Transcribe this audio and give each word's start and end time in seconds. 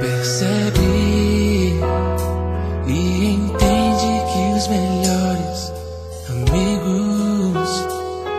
Percebe 0.00 0.80
e 2.86 3.34
entende 3.34 4.12
que 4.32 4.54
os 4.56 4.68
melhores 4.68 5.72
amigos 6.28 7.86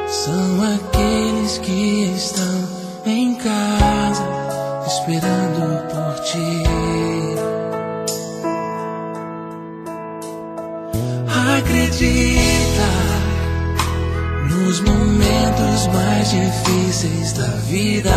são 0.07 0.75
aqueles 0.75 1.57
que 1.59 2.13
estão 2.15 2.67
em 3.05 3.35
casa 3.35 4.23
esperando 4.87 5.87
por 5.89 6.23
ti. 6.23 6.63
Acredita 11.57 12.89
nos 14.49 14.79
momentos 14.81 15.87
mais 15.93 16.31
difíceis 16.31 17.33
da 17.33 17.47
vida 17.67 18.11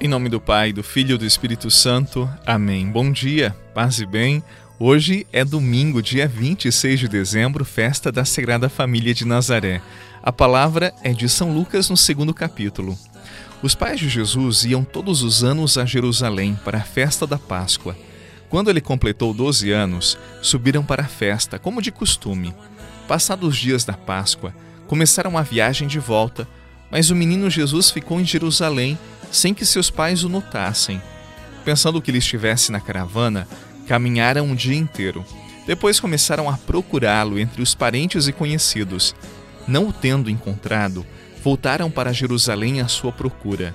Em 0.00 0.06
nome 0.06 0.28
do 0.28 0.40
Pai, 0.40 0.72
do 0.72 0.82
Filho 0.82 1.16
e 1.16 1.18
do 1.18 1.26
Espírito 1.26 1.70
Santo. 1.70 2.28
Amém. 2.46 2.90
Bom 2.90 3.10
dia, 3.10 3.54
paz 3.74 3.98
e 3.98 4.06
bem. 4.06 4.42
Hoje 4.78 5.26
é 5.32 5.44
domingo, 5.44 6.00
dia 6.00 6.28
26 6.28 7.00
de 7.00 7.08
dezembro, 7.08 7.64
festa 7.64 8.12
da 8.12 8.24
Sagrada 8.24 8.68
Família 8.68 9.12
de 9.12 9.24
Nazaré. 9.24 9.82
A 10.22 10.30
palavra 10.30 10.94
é 11.02 11.12
de 11.12 11.28
São 11.28 11.52
Lucas 11.52 11.90
no 11.90 11.96
segundo 11.96 12.32
capítulo. 12.32 12.96
Os 13.60 13.74
pais 13.74 13.98
de 13.98 14.08
Jesus 14.08 14.64
iam 14.64 14.84
todos 14.84 15.22
os 15.22 15.42
anos 15.42 15.76
a 15.76 15.84
Jerusalém 15.84 16.56
para 16.64 16.78
a 16.78 16.82
festa 16.82 17.26
da 17.26 17.38
Páscoa. 17.38 17.96
Quando 18.48 18.70
ele 18.70 18.80
completou 18.80 19.34
12 19.34 19.72
anos, 19.72 20.16
subiram 20.40 20.84
para 20.84 21.02
a 21.02 21.08
festa, 21.08 21.58
como 21.58 21.82
de 21.82 21.90
costume. 21.90 22.54
Passados 23.08 23.48
os 23.48 23.56
dias 23.56 23.84
da 23.84 23.94
Páscoa, 23.94 24.54
começaram 24.86 25.36
a 25.36 25.42
viagem 25.42 25.88
de 25.88 25.98
volta, 25.98 26.48
mas 26.90 27.10
o 27.10 27.16
menino 27.16 27.50
Jesus 27.50 27.90
ficou 27.90 28.20
em 28.20 28.24
Jerusalém 28.24 28.98
sem 29.30 29.52
que 29.52 29.64
seus 29.64 29.90
pais 29.90 30.24
o 30.24 30.28
notassem. 30.28 31.00
Pensando 31.64 32.00
que 32.00 32.10
ele 32.10 32.18
estivesse 32.18 32.72
na 32.72 32.80
caravana, 32.80 33.46
caminharam 33.86 34.46
um 34.46 34.54
dia 34.54 34.76
inteiro. 34.76 35.24
Depois 35.66 36.00
começaram 36.00 36.48
a 36.48 36.56
procurá-lo 36.56 37.38
entre 37.38 37.60
os 37.60 37.74
parentes 37.74 38.26
e 38.26 38.32
conhecidos. 38.32 39.14
Não 39.66 39.88
o 39.88 39.92
tendo 39.92 40.30
encontrado, 40.30 41.04
voltaram 41.44 41.90
para 41.90 42.12
Jerusalém 42.12 42.80
à 42.80 42.88
sua 42.88 43.12
procura. 43.12 43.74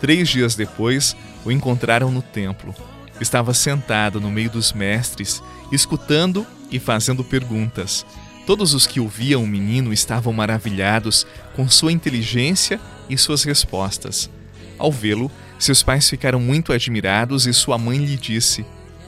Três 0.00 0.28
dias 0.28 0.54
depois, 0.56 1.16
o 1.44 1.52
encontraram 1.52 2.10
no 2.10 2.22
templo. 2.22 2.74
Estava 3.20 3.54
sentado 3.54 4.20
no 4.20 4.30
meio 4.30 4.50
dos 4.50 4.72
mestres, 4.72 5.42
escutando 5.72 6.46
e 6.70 6.78
fazendo 6.78 7.24
perguntas. 7.24 8.04
Todos 8.48 8.72
os 8.72 8.86
que 8.86 8.98
ouviam 8.98 9.44
o 9.44 9.46
menino 9.46 9.92
estavam 9.92 10.32
maravilhados 10.32 11.26
com 11.54 11.68
sua 11.68 11.92
inteligência 11.92 12.80
e 13.06 13.18
suas 13.18 13.44
respostas. 13.44 14.30
Ao 14.78 14.90
vê-lo, 14.90 15.30
seus 15.58 15.82
pais 15.82 16.08
ficaram 16.08 16.40
muito 16.40 16.72
admirados 16.72 17.46
e 17.46 17.52
sua 17.52 17.76
mãe 17.76 17.98
lhe 17.98 18.16
disse: 18.16 18.64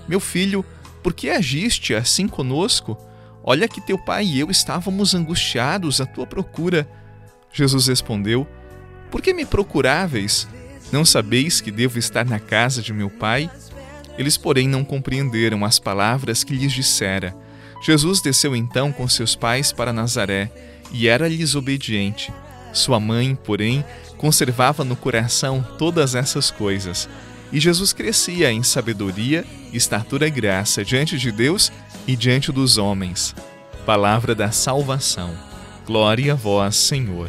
Meu 0.07 0.21
filho, 0.21 0.63
por 1.03 1.15
que 1.15 1.31
agiste 1.31 1.95
assim 1.95 2.29
conosco? 2.29 2.99
Olha 3.43 3.67
que 3.67 3.81
teu 3.81 3.97
pai 3.97 4.27
e 4.27 4.39
eu 4.39 4.51
estávamos 4.51 5.15
angustiados 5.15 6.03
à 6.03 6.05
tua 6.05 6.27
procura. 6.27 6.87
Jesus 7.51 7.87
respondeu: 7.87 8.47
Por 9.11 9.23
que 9.23 9.33
me 9.33 9.47
procuráveis? 9.47 10.47
Não 10.93 11.03
sabeis 11.03 11.63
que 11.63 11.71
devo 11.71 11.99
estar 11.99 12.27
na 12.27 12.39
casa 12.39 12.83
de 12.83 12.93
meu 12.93 13.09
pai? 13.09 13.51
Eles, 14.19 14.37
porém, 14.37 14.69
não 14.69 14.85
compreenderam 14.85 15.65
as 15.65 15.79
palavras 15.79 16.45
que 16.45 16.55
lhes 16.55 16.73
dissera. 16.73 17.35
Jesus 17.81 18.21
desceu 18.21 18.55
então 18.55 18.93
com 18.93 19.09
seus 19.09 19.35
pais 19.35 19.73
para 19.73 19.93
Nazaré 19.93 20.51
e 20.93 21.09
era-lhes 21.09 21.55
obediente. 21.55 22.33
Sua 22.73 23.01
mãe, 23.01 23.37
porém, 23.45 23.85
conservava 24.17 24.85
no 24.85 24.95
coração 24.95 25.65
todas 25.79 26.15
essas 26.15 26.51
coisas. 26.51 27.09
E 27.53 27.59
Jesus 27.59 27.93
crescia 27.93 28.53
em 28.53 28.63
sabedoria, 28.63 29.45
estatura 29.73 30.27
e 30.27 30.31
graça 30.31 30.85
diante 30.85 31.19
de 31.19 31.33
Deus 31.33 31.73
e 32.07 32.15
diante 32.15 32.53
dos 32.53 32.79
homens. 32.79 33.35
Palavra 33.85 34.35
da 34.35 34.53
salvação. 34.53 35.35
Glória 35.85 36.35
a 36.35 36.37
vós, 36.37 36.77
Senhor. 36.77 37.29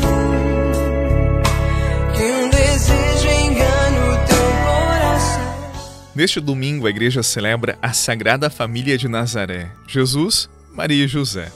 Neste 6.13 6.41
domingo, 6.41 6.87
a 6.87 6.89
igreja 6.89 7.23
celebra 7.23 7.79
a 7.81 7.93
Sagrada 7.93 8.49
Família 8.49 8.97
de 8.97 9.07
Nazaré: 9.07 9.71
Jesus, 9.87 10.49
Maria 10.73 11.05
e 11.05 11.07
José. 11.07 11.49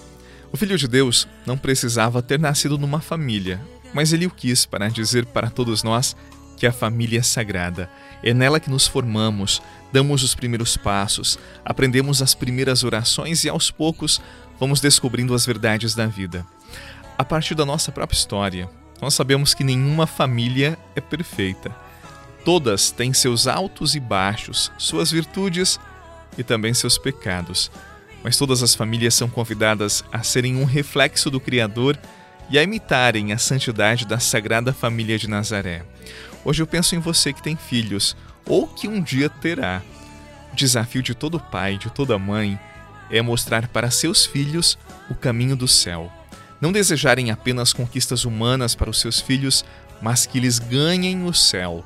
O 0.50 0.56
Filho 0.56 0.78
de 0.78 0.88
Deus 0.88 1.28
não 1.46 1.58
precisava 1.58 2.22
ter 2.22 2.40
nascido 2.40 2.78
numa 2.78 3.02
família, 3.02 3.60
mas 3.94 4.14
ele 4.14 4.26
o 4.26 4.32
quis 4.32 4.66
para 4.66 4.88
dizer 4.88 5.26
para 5.26 5.50
todos 5.50 5.84
nós 5.84 6.16
que 6.56 6.66
a 6.66 6.72
família 6.72 7.20
é 7.20 7.22
sagrada. 7.22 7.90
É 8.24 8.34
nela 8.34 8.58
que 8.58 8.70
nos 8.70 8.88
formamos, 8.88 9.62
damos 9.92 10.24
os 10.24 10.34
primeiros 10.34 10.78
passos, 10.78 11.38
aprendemos 11.66 12.22
as 12.22 12.34
primeiras 12.34 12.82
orações 12.86 13.44
e 13.44 13.50
aos 13.50 13.70
poucos 13.70 14.22
vamos 14.58 14.80
descobrindo 14.80 15.34
as 15.34 15.46
verdades 15.46 15.94
da 15.94 16.08
vida. 16.08 16.46
A 17.18 17.26
partir 17.26 17.56
da 17.56 17.66
nossa 17.66 17.92
própria 17.92 18.18
história, 18.18 18.70
nós 19.02 19.14
sabemos 19.14 19.54
que 19.54 19.66
nenhuma 19.66 20.08
família 20.08 20.80
é 20.96 21.02
perfeita. 21.02 21.76
Todas 22.46 22.92
têm 22.92 23.12
seus 23.12 23.48
altos 23.48 23.96
e 23.96 24.00
baixos, 24.00 24.72
suas 24.78 25.10
virtudes 25.10 25.80
e 26.38 26.44
também 26.44 26.76
seus 26.76 26.96
pecados. 26.96 27.72
Mas 28.24 28.38
todas 28.38 28.62
as 28.62 28.76
famílias 28.76 29.16
são 29.16 29.28
convidadas 29.28 30.06
a 30.12 30.22
serem 30.22 30.56
um 30.56 30.64
reflexo 30.64 31.32
do 31.32 31.40
Criador 31.40 31.98
e 32.48 32.60
a 32.60 32.64
imitarem 32.64 33.34
a 33.34 33.40
santidade 33.40 34.06
da 34.06 34.20
Sagrada 34.20 34.72
Família 34.72 35.18
de 35.18 35.28
Nazaré. 35.28 35.84
Hoje 36.44 36.62
eu 36.62 36.68
penso 36.68 36.96
em 36.96 37.00
você 37.00 37.34
que 37.34 37.42
tem 37.42 37.56
filhos 37.56 38.16
ou 38.46 38.68
que 38.68 38.88
um 38.88 39.02
dia 39.02 39.28
terá. 39.28 39.82
O 40.54 40.56
desafio 40.56 41.02
de 41.02 41.16
todo 41.16 41.40
pai, 41.40 41.80
de 41.80 41.90
toda 41.90 42.20
mãe, 42.20 42.60
é 43.10 43.24
mostrar 43.24 43.68
para 43.70 43.90
seus 43.90 44.24
filhos 44.24 44.78
o 45.10 45.16
caminho 45.16 45.56
do 45.56 45.68
céu. 45.68 46.12
Não 46.62 46.72
desejarem 46.72 47.32
apenas 47.32 47.74
conquistas 47.74 48.24
humanas 48.24 48.76
para 48.76 48.90
os 48.92 49.02
seus 49.02 49.20
filhos, 49.20 49.66
mas 50.00 50.28
que 50.28 50.38
eles 50.38 50.60
ganhem 50.60 51.26
o 51.26 51.34
céu. 51.34 51.84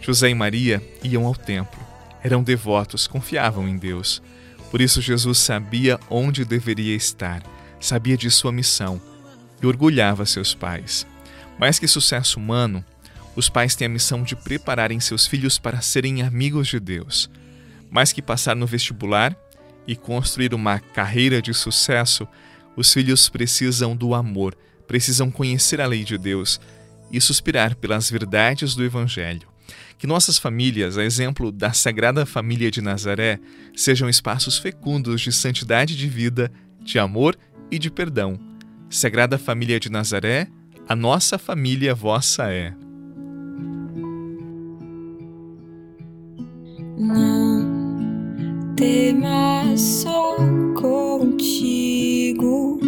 José 0.00 0.30
e 0.30 0.34
Maria 0.34 0.82
iam 1.02 1.26
ao 1.26 1.34
templo. 1.34 1.80
Eram 2.22 2.42
devotos, 2.42 3.06
confiavam 3.06 3.68
em 3.68 3.76
Deus. 3.76 4.22
Por 4.70 4.80
isso 4.80 5.00
Jesus 5.00 5.38
sabia 5.38 5.98
onde 6.08 6.44
deveria 6.44 6.94
estar, 6.94 7.42
sabia 7.80 8.16
de 8.16 8.30
sua 8.30 8.52
missão 8.52 9.00
e 9.62 9.66
orgulhava 9.66 10.24
seus 10.26 10.54
pais. 10.54 11.06
Mais 11.58 11.78
que 11.78 11.88
sucesso 11.88 12.38
humano, 12.38 12.84
os 13.36 13.48
pais 13.48 13.74
têm 13.74 13.86
a 13.86 13.90
missão 13.90 14.22
de 14.22 14.34
prepararem 14.36 15.00
seus 15.00 15.26
filhos 15.26 15.58
para 15.58 15.80
serem 15.80 16.22
amigos 16.22 16.68
de 16.68 16.80
Deus. 16.80 17.30
Mais 17.90 18.12
que 18.12 18.22
passar 18.22 18.54
no 18.56 18.66
vestibular, 18.66 19.36
e 19.90 19.96
construir 19.96 20.54
uma 20.54 20.78
carreira 20.78 21.42
de 21.42 21.52
sucesso, 21.52 22.26
os 22.76 22.92
filhos 22.92 23.28
precisam 23.28 23.96
do 23.96 24.14
amor, 24.14 24.56
precisam 24.86 25.32
conhecer 25.32 25.80
a 25.80 25.86
lei 25.86 26.04
de 26.04 26.16
Deus 26.16 26.60
e 27.10 27.20
suspirar 27.20 27.74
pelas 27.74 28.08
verdades 28.08 28.76
do 28.76 28.84
Evangelho. 28.84 29.49
Que 30.00 30.06
nossas 30.06 30.38
famílias, 30.38 30.96
a 30.96 31.04
exemplo 31.04 31.52
da 31.52 31.74
Sagrada 31.74 32.24
Família 32.24 32.70
de 32.70 32.80
Nazaré, 32.80 33.38
sejam 33.76 34.08
espaços 34.08 34.56
fecundos 34.56 35.20
de 35.20 35.30
santidade 35.30 35.94
de 35.94 36.08
vida, 36.08 36.50
de 36.82 36.98
amor 36.98 37.36
e 37.70 37.78
de 37.78 37.90
perdão. 37.90 38.40
Sagrada 38.88 39.36
Família 39.36 39.78
de 39.78 39.92
Nazaré, 39.92 40.48
a 40.88 40.96
nossa 40.96 41.36
família 41.36 41.94
vossa 41.94 42.50
é. 42.50 42.72
Não 46.96 48.74
temas 48.76 49.82
só 49.82 50.34
contigo. 50.80 52.80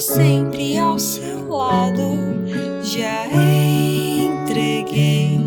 Sempre 0.00 0.78
ao 0.78 0.98
seu 0.98 1.48
lado. 1.48 2.00
Já 2.82 3.26
entreguei 4.42 5.38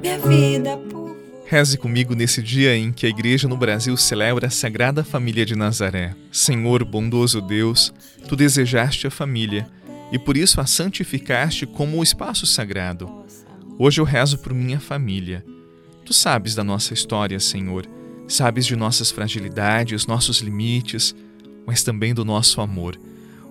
minha 0.00 0.18
vida 0.18 0.76
por. 0.76 1.16
Reze 1.46 1.78
comigo 1.78 2.14
nesse 2.14 2.42
dia 2.42 2.76
em 2.76 2.92
que 2.92 3.06
a 3.06 3.08
Igreja 3.08 3.46
no 3.46 3.56
Brasil 3.56 3.96
celebra 3.96 4.48
a 4.48 4.50
Sagrada 4.50 5.04
Família 5.04 5.46
de 5.46 5.54
Nazaré. 5.54 6.14
Senhor, 6.32 6.84
bondoso 6.84 7.40
Deus, 7.40 7.92
tu 8.28 8.34
desejaste 8.34 9.06
a 9.06 9.10
família 9.10 9.68
e 10.10 10.18
por 10.18 10.36
isso 10.36 10.60
a 10.60 10.66
santificaste 10.66 11.66
como 11.66 11.98
o 11.98 12.02
espaço 12.02 12.46
sagrado. 12.46 13.24
Hoje 13.78 14.00
eu 14.00 14.04
rezo 14.04 14.38
por 14.38 14.54
minha 14.54 14.80
família. 14.80 15.44
Tu 16.04 16.14
sabes 16.14 16.54
da 16.54 16.64
nossa 16.64 16.94
história, 16.94 17.38
Senhor. 17.38 17.86
Sabes 18.28 18.66
de 18.66 18.74
nossas 18.74 19.10
fragilidades, 19.10 20.06
nossos 20.06 20.40
limites, 20.40 21.14
mas 21.66 21.82
também 21.82 22.14
do 22.14 22.24
nosso 22.24 22.60
amor. 22.60 22.98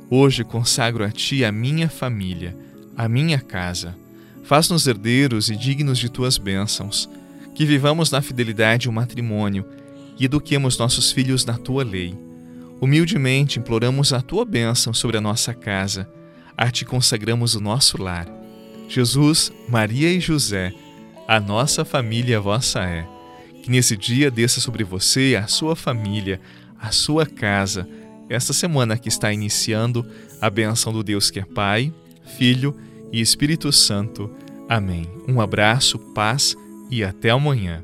Hoje 0.10 0.44
consagro 0.44 1.04
a 1.04 1.10
Ti 1.10 1.44
a 1.44 1.52
minha 1.52 1.90
família, 1.90 2.56
a 2.96 3.10
minha 3.10 3.40
casa. 3.40 3.98
Faz-nos 4.44 4.86
herdeiros 4.86 5.50
e 5.50 5.56
dignos 5.56 5.98
de 5.98 6.10
Tuas 6.10 6.38
bênçãos. 6.38 7.10
Que 7.56 7.66
vivamos 7.66 8.12
na 8.12 8.22
fidelidade 8.22 8.88
o 8.88 8.92
matrimônio 8.92 9.66
e 10.20 10.26
eduquemos 10.26 10.78
nossos 10.78 11.12
filhos 11.12 11.44
na 11.44 11.58
Tua 11.58 11.84
lei. 11.84 12.16
Humildemente 12.80 13.58
imploramos 13.58 14.14
a 14.14 14.22
Tua 14.22 14.46
bênção 14.46 14.94
sobre 14.94 15.18
a 15.18 15.22
nossa 15.22 15.56
casa. 15.56 16.08
A 16.56 16.70
Ti 16.70 16.86
consagramos 16.86 17.56
o 17.56 17.60
nosso 17.60 18.00
lar. 18.00 18.28
Jesus, 18.88 19.52
Maria 19.68 20.12
e 20.12 20.20
José, 20.20 20.72
a 21.28 21.40
nossa 21.40 21.84
família 21.84 22.40
vossa 22.40 22.82
é. 22.84 23.08
Que 23.64 23.72
nesse 23.72 23.98
dia 23.98 24.30
desça 24.30 24.62
sobre 24.62 24.84
você, 24.84 25.36
a 25.42 25.48
sua 25.48 25.76
família, 25.76 26.40
a 26.80 26.92
sua 26.92 27.26
casa, 27.26 27.90
esta 28.30 28.54
semana 28.54 28.98
que 28.98 29.10
está 29.10 29.32
iniciando, 29.32 30.06
a 30.42 30.50
benção 30.50 30.92
do 30.92 31.04
Deus 31.04 31.30
que 31.30 31.40
é 31.40 31.46
Pai, 31.46 31.94
Filho 32.38 32.76
e 33.12 33.22
Espírito 33.22 33.72
Santo. 33.72 34.30
Amém. 34.68 35.08
Um 35.28 35.40
abraço, 35.40 36.00
paz 36.00 36.56
e 36.90 37.04
até 37.04 37.30
amanhã. 37.30 37.84